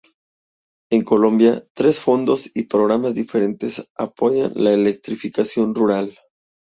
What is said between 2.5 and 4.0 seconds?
y programas diferentes